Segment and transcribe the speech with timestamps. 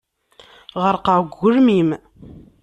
[0.81, 1.89] Ɣerqeɣ deg ugelmim.